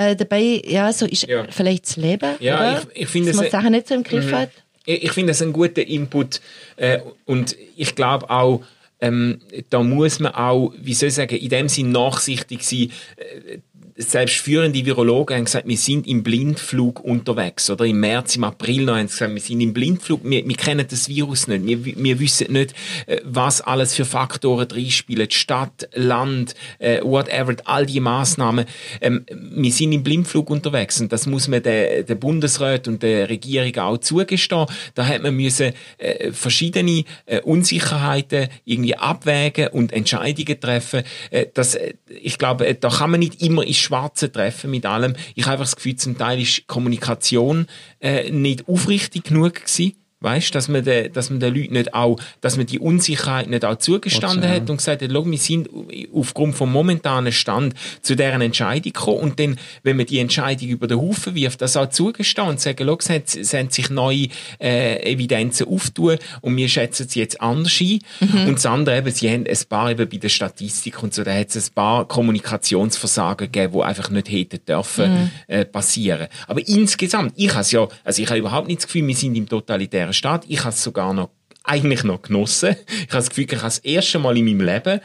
[0.00, 1.44] Äh, dabei, ja, so ist Ja.
[1.50, 2.82] vielleicht das Leben, Ja, oder?
[2.94, 4.50] ich- ich finde Dass man es- Sachen nicht so im Griff hat.
[4.86, 6.40] ich, ich finde das ein guter Input
[6.76, 8.62] äh, und ich glaube auch,
[9.02, 12.90] ähm, da muss man auch, wie soll ich sagen, in dem Sinn nachsichtig sein.
[13.16, 13.58] Äh,
[14.00, 17.68] selbst führende Virologen haben gesagt, wir sind im Blindflug unterwegs.
[17.70, 20.56] Oder im März, im April noch haben sie gesagt, wir sind im Blindflug, wir, wir
[20.56, 21.66] kennen das Virus nicht.
[21.66, 22.74] Wir, wir wissen nicht,
[23.06, 25.30] äh, was alles für Faktoren reinspielen.
[25.30, 28.64] Stadt, Land, äh, whatever, all die Massnahmen.
[29.00, 33.28] Ähm, wir sind im Blindflug unterwegs und das muss man der, der Bundesrat und der
[33.28, 34.66] Regierung auch zugestehen.
[34.94, 41.02] Da hat man müssen äh, verschiedene äh, Unsicherheiten irgendwie abwägen und Entscheidungen treffen.
[41.30, 44.86] Äh, das, äh, ich glaube, äh, da kann man nicht immer ins Schwarze treffen mit
[44.86, 45.16] allem.
[45.34, 47.66] Ich habe einfach das Gefühl, zum Teil ist Kommunikation
[47.98, 49.96] äh, nicht aufrichtig genug gewesen.
[50.22, 53.64] Weißt, dass man den, dass man den Leuten nicht auch, dass man die Unsicherheit nicht
[53.64, 55.68] auch zugestanden Trotzdem, hat und gesagt hat, schau, wir sind
[56.12, 60.86] aufgrund vom momentanen Stand zu deren Entscheidung gekommen und dann, wenn man die Entscheidung über
[60.86, 64.28] den Haufen wirft, das auch zugestehen und sagen, schau, es, hat, es haben sich neue
[64.60, 68.00] äh, Evidenzen auftun und wir schätzen sie jetzt anders ein.
[68.46, 71.32] Und das andere eben, sie haben ein paar eben bei der Statistik und so, da
[71.32, 76.28] hat es ein paar Kommunikationsversagen gegeben, die einfach nicht hätten dürfen äh, passieren.
[76.46, 79.48] Aber insgesamt, ich habe ja, also ich habe überhaupt nicht das Gefühl, wir sind im
[79.48, 80.44] totalitären Staat.
[80.48, 81.30] Ich habe es sogar noch
[81.64, 82.76] eigentlich noch genossen.
[82.88, 85.00] Ich habe das Gefühl, ich habe das erste Mal in meinem Leben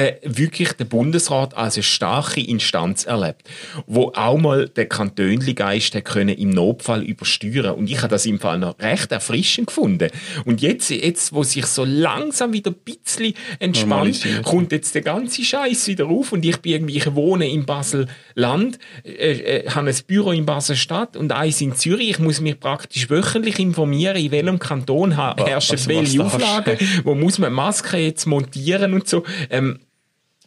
[0.00, 3.42] äh, wirklich den Bundesrat als eine starke Instanz erlebt,
[3.86, 8.58] wo auch mal der Kantönli-Geist können im Notfall übersteuern und ich habe das im Fall
[8.58, 10.10] noch recht erfrischend gefunden.
[10.44, 15.44] Und jetzt, jetzt wo sich so langsam wieder ein bisschen entspannt, kommt jetzt der ganze
[15.44, 19.96] Scheiß wieder auf und ich bin irgendwie, ich wohne in Basel-Land, äh, äh, habe ein
[20.06, 22.10] Büro in Basel-Stadt und eins in Zürich.
[22.10, 26.24] Ich muss mich praktisch wöchentlich informieren, in welchem Kanton herrschen was welche?
[26.24, 29.24] Auflagen, wo muss man Maske jetzt montieren und so.
[29.50, 29.78] Ähm,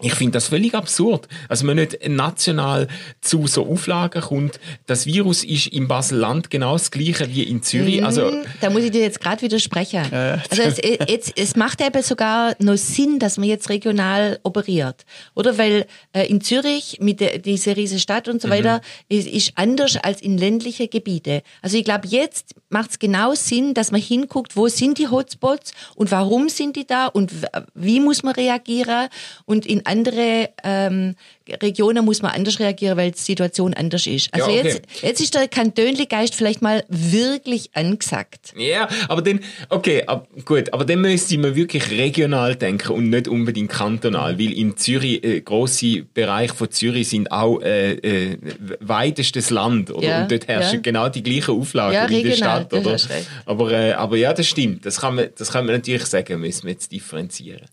[0.01, 1.27] ich finde das völlig absurd.
[1.49, 2.87] Also man nicht national
[3.21, 4.59] zu so Auflagen kommt.
[4.87, 8.03] Das Virus ist im Basel-Land genau das gleiche wie in Zürich.
[8.03, 10.03] Also Mhm, da muss ich dir jetzt gerade widersprechen.
[10.11, 10.77] Also es,
[11.07, 15.05] jetzt, es macht eben sogar noch Sinn, dass man jetzt regional operiert.
[15.35, 15.57] Oder?
[15.57, 19.97] Weil äh, in Zürich, mit der, diese riesige Stadt und so weiter, ist, ist anders
[19.97, 21.43] als in ländliche Gebiete.
[21.61, 25.73] Also ich glaube, jetzt macht es genau Sinn, dass man hinguckt, wo sind die Hotspots
[25.95, 27.31] und warum sind die da und
[27.75, 29.09] wie muss man reagieren.
[29.45, 31.15] Und in andere ähm,
[31.61, 34.33] Regionen muss man anders reagieren, weil die Situation anders ist.
[34.33, 34.67] Also Ja, okay.
[34.67, 38.53] jetzt, jetzt ist der Kantönli-Geist vielleicht mal wirklich angesagt.
[38.57, 43.27] Ja, aber dann, okay, ab, gut, aber dann müsste man wirklich regional denken und nicht
[43.27, 48.37] unbedingt kantonal, weil in Zürich, äh, grosse Bereiche von Zürich sind auch äh, äh,
[48.79, 50.07] weitestes Land, oder?
[50.07, 50.81] Ja, und dort herrschen ja.
[50.81, 52.97] genau die gleichen Auflagen Ja, wie in der Stadt, oder?
[53.45, 56.63] Aber, äh, aber ja, das stimmt, das kann man, das kann man natürlich sagen, müssen
[56.63, 57.67] wir jetzt differenzieren.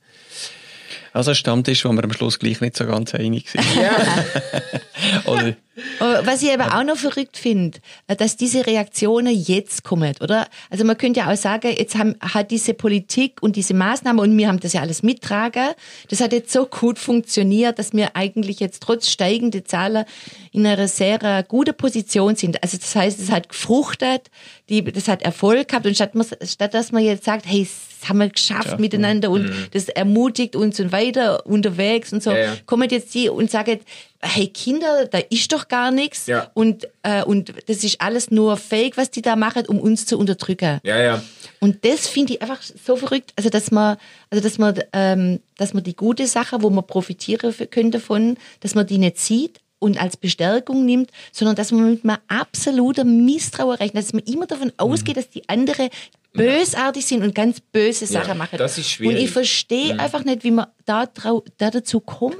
[1.12, 3.64] Also ein Stammtisch, wo wir am Schluss gleich nicht so ganz einig sind.
[5.24, 5.54] Oder, Aber
[5.98, 10.46] Was ich aber auch noch verrückt finde, äh, dass diese Reaktionen jetzt kommen, oder?
[10.70, 14.36] Also man könnte ja auch sagen, jetzt haben, hat diese Politik und diese Maßnahmen, und
[14.36, 15.70] wir haben das ja alles mittragen,
[16.08, 20.04] das hat jetzt so gut funktioniert, dass wir eigentlich jetzt trotz steigender Zahlen
[20.52, 22.62] in einer sehr äh, guten Position sind.
[22.62, 24.30] Also das heißt, es hat gefruchtet,
[24.68, 26.12] die, das hat Erfolg gehabt und statt,
[26.44, 27.66] statt dass man jetzt sagt, hey,
[28.00, 32.38] das haben wir geschafft miteinander und das ermutigt uns und weiter unterwegs und so, Ja,
[32.38, 32.56] ja.
[32.66, 33.80] kommen jetzt die und sagen,
[34.22, 36.50] hey Kinder, da ist doch gar nichts Ja.
[36.54, 40.18] und, äh, und das ist alles nur Fake, was die da machen, um uns zu
[40.18, 40.78] unterdrücken.
[40.82, 41.22] Ja, ja.
[41.60, 43.96] Und das finde ich einfach so verrückt, also dass man,
[44.30, 48.74] also dass man, ähm, dass man die gute Sache, wo man profitieren können davon, dass
[48.74, 53.76] man die nicht sieht und als Bestärkung nimmt, sondern dass man mit einem absoluten Misstrauen
[53.76, 54.74] rechnet, dass man immer davon Mhm.
[54.78, 55.90] ausgeht, dass die andere
[56.32, 58.56] bösartig sind und ganz böse Sachen Ja, machen.
[58.56, 59.14] das ist schwierig.
[59.14, 59.18] Mhm.
[59.18, 62.36] Und ich verstehe einfach nicht, wie man da, trau da dazu kommt.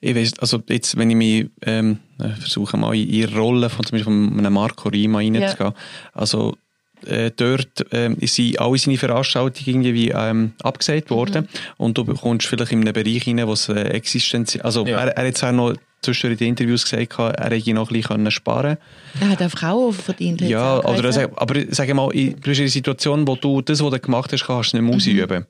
[0.00, 3.84] ich weiss, also jetzt, wenn ich mich ähm, äh, versuche, mal in ihre Rolle von
[3.84, 5.74] zum Beispiel von einem Marco Rima reinzugehen,
[6.14, 6.56] also
[7.06, 12.72] äh, dort ähm, sind alle seine Veranstaltungen irgendwie ähm, abgesagt worden und du kommst vielleicht
[12.72, 14.58] in einen Bereich rein, wo es äh, Existenz...
[14.62, 14.98] Also Ja.
[14.98, 18.30] er, er hat zwar noch zwischen in den Interviews gesagt, er hätte noch ein bisschen
[18.30, 18.76] sparen
[19.20, 20.40] Er hat Frau verdient.
[20.42, 21.12] Ja, auch, oder also.
[21.12, 24.72] sag, aber sag mal, in, einer Situation, wo du das, was du gemacht hast, kannst
[24.72, 25.46] du nicht mehr ausüben.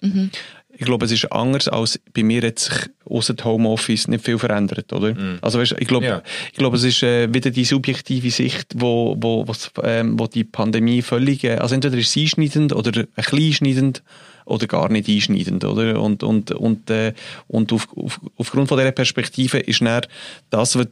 [0.77, 4.39] Ich glaube, es ist anders als bei mir hat sich außer dem Homeoffice nicht viel
[4.39, 5.15] verändert, oder?
[5.41, 6.23] Also weißt, ich glaube, Ja.
[6.53, 10.45] ich glaube, es ist äh, wieder die subjektive Sicht, wo, wo, was, ähm, wo die
[10.45, 14.03] Pandemie völlig, äh, also entweder ist sie einschneidend oder ein bisschen einschneidend
[14.47, 16.01] oder gar nicht einschneidend, oder?
[16.01, 17.13] Und, und, und, äh,
[17.47, 20.03] und auf, auf, aufgrund von dieser Perspektive ist dann
[20.51, 20.89] das, was,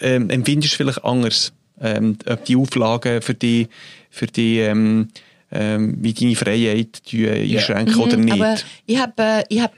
[0.00, 3.68] ähm, empfindest du vielleicht anders ähm, ob die Auflagen für die,
[4.10, 5.08] für die ähm,
[5.54, 8.34] ähm, wie deine Freiheit die, äh, einschränken oder nicht.
[8.34, 9.72] Mhm, Aber ich habe, äh, ich habe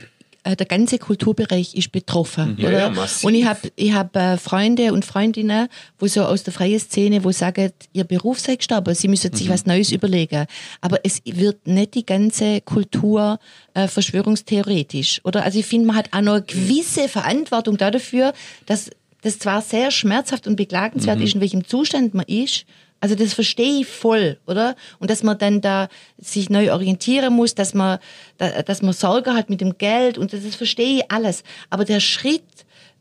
[0.46, 2.56] äh, der ganze Kulturbereich ist betroffen.
[2.58, 2.78] Ja, oder?
[2.78, 7.24] ja, und ich habe ich hab, Freunde und Freundinnen, wo so aus der freien Szene,
[7.24, 10.46] wo sagen, ihr Beruf sei gestorben, sie müssen sich was Neues überlegen.
[10.80, 13.40] Aber es wird nicht die ganze Kultur
[13.74, 15.20] äh, verschwörungstheoretisch.
[15.24, 15.42] Oder?
[15.42, 18.32] Also ich finde, man hat auch noch eine gewisse Verantwortung dafür,
[18.66, 18.90] dass
[19.22, 22.64] das zwar sehr schmerzhaft und beklagenswert ist, in welchem Zustand man ist,
[23.00, 24.74] also das verstehe ich voll, oder?
[24.98, 27.98] Und dass man dann da sich neu orientieren muss, dass man,
[28.38, 31.44] da, dass man Sorge hat mit dem Geld und das, das verstehe ich alles.
[31.70, 32.42] Aber der Schritt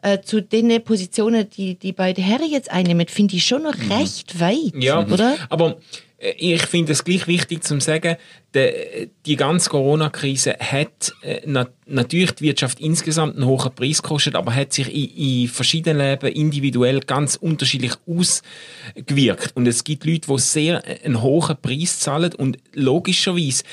[0.01, 4.39] äh, zu den Positionen, die die beide Herren jetzt einnehmen, finde ich schon noch recht
[4.39, 5.36] weit, Ja, oder?
[5.49, 5.77] aber
[6.17, 8.15] ich finde es gleich wichtig zu sagen,
[8.54, 14.36] de, die ganze Corona-Krise hat äh, na, natürlich die Wirtschaft insgesamt einen hohen Preis gekostet,
[14.36, 19.51] aber hat sich in, in verschiedenen Leben individuell ganz unterschiedlich ausgewirkt.
[19.56, 23.63] Und es gibt Leute, die sehr äh, einen hohen Preis zahlen und logischerweise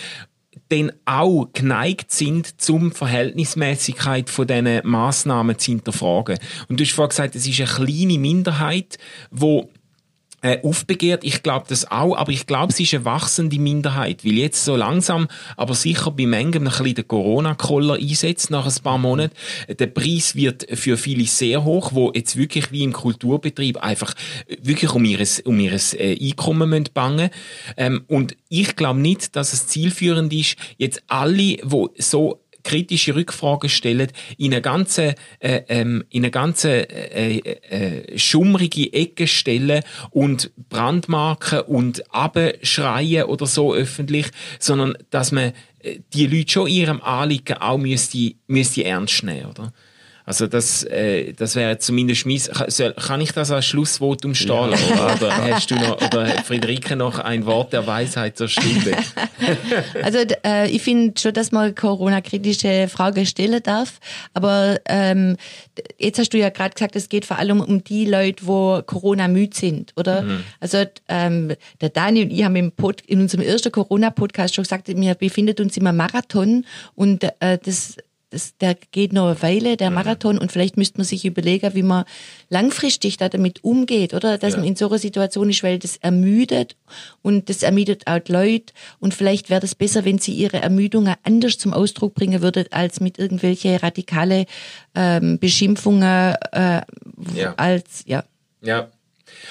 [0.69, 6.39] dann auch geneigt sind, zum Verhältnismäßigkeit von diesen Massnahmen zu hinterfragen.
[6.69, 8.99] Und du hast vorhin gesagt, es ist eine kleine Minderheit,
[9.31, 9.71] wo
[10.43, 11.25] äh, aufbegehrt.
[11.25, 14.77] Ich glaube das auch, aber ich glaube, es ist eine wachsende Minderheit, weil jetzt so
[14.77, 19.35] langsam, aber sicher bei Mengen ein bisschen der Corona-Koller einsetzt nach ein paar Monaten.
[19.69, 24.15] Der Preis wird für viele sehr hoch, wo jetzt wirklich wie im Kulturbetrieb einfach
[24.61, 27.31] wirklich um ihres, um ihres äh, Einkommen müssen bangen
[27.77, 33.69] ähm, Und ich glaube nicht, dass es zielführend ist, jetzt alle, wo so kritische Rückfragen
[33.69, 40.51] stellen, in eine ganze, äh, ähm, in eine ganze äh, äh, schummrige Ecke stellen und
[40.69, 44.27] Brandmarken und abschreien oder so öffentlich,
[44.59, 49.73] sondern dass man äh, die Leute schon ihrem Anliegen auch müsste, müsste ernst nehmen, oder?
[50.25, 54.71] Also das, äh, das wäre zumindest mein, kann, soll, kann ich das als Schlussvotum stehen
[54.71, 54.93] lassen?
[54.93, 58.97] Oder, oder hast du noch, oder Friederike noch ein Wort der Weisheit zur Stunde?
[60.03, 63.99] Also äh, ich finde schon, dass man Corona-kritische Fragen stellen darf.
[64.35, 65.37] Aber ähm,
[65.99, 69.27] jetzt hast du ja gerade gesagt, es geht vor allem um die Leute, wo Corona
[69.27, 70.25] müde sind, oder?
[70.61, 74.89] Also ähm, der Dani und ich haben im Pod, in unserem ersten Corona-Podcast schon gesagt,
[74.89, 77.97] wir befinden uns im Marathon und äh, das
[78.33, 81.83] das, der geht noch eine Weile, der Marathon, und vielleicht müsste man sich überlegen, wie
[81.83, 82.05] man
[82.49, 84.39] langfristig da damit umgeht, oder?
[84.39, 84.59] Dass Ja.
[84.61, 86.77] man in so einer Situation ist, weil das ermüdet
[87.23, 88.73] und das ermüdet auch die Leute.
[89.01, 93.01] Und vielleicht wäre das besser, wenn sie ihre Ermüdungen anders zum Ausdruck bringen würden, als
[93.01, 94.47] mit irgendwelche radikale
[94.95, 96.81] ähm, Beschimpfungen äh,
[97.37, 97.55] Ja.
[97.57, 98.25] als, ja.
[98.63, 98.91] Ja.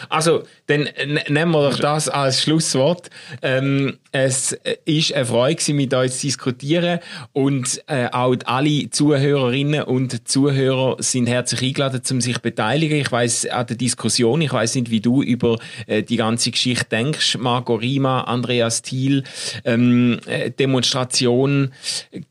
[0.09, 0.89] Also, dann
[1.27, 3.09] nehmen wir doch das als Schlusswort.
[3.41, 6.99] Ähm, es ist eine Freude, mit euch zu diskutieren
[7.33, 12.97] und äh, auch alle Zuhörerinnen und Zuhörer sind herzlich eingeladen, um sich zu beteiligen.
[12.97, 16.85] Ich weiß an der Diskussion, ich weiß nicht, wie du über äh, die ganze Geschichte
[16.91, 17.37] denkst.
[17.37, 19.23] Marco Rima, Andreas Thiel,
[19.63, 21.71] ähm, äh, Demonstration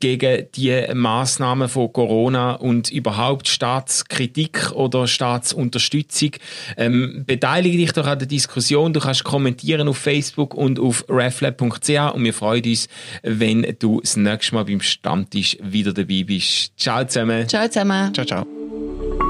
[0.00, 6.32] gegen die Maßnahmen von Corona und überhaupt Staatskritik oder Staatsunterstützung.
[6.76, 8.92] Ähm, beteilige dich doch an der Diskussion.
[8.92, 12.88] Du kannst kommentieren auf Facebook und auf reflab.ch und wir freuen uns,
[13.22, 16.78] wenn du das nächste Mal beim Stammtisch wieder dabei bist.
[16.78, 17.48] Ciao zusammen.
[17.48, 18.12] Ciao zusammen.
[18.14, 19.29] Ciao, ciao.